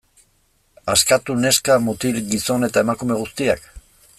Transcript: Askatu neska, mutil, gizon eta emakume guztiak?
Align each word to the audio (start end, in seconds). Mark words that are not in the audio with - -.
Askatu 0.93 1.35
neska, 1.41 1.75
mutil, 1.89 2.17
gizon 2.33 2.69
eta 2.69 2.85
emakume 2.87 3.19
guztiak? 3.21 3.71